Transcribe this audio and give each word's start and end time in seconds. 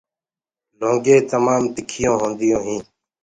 لونٚگ 0.79 1.05
تمآم 1.31 1.63
ڪڙوآ 1.89 2.13
هوندآ 2.19 2.57
هينٚ 2.65 2.85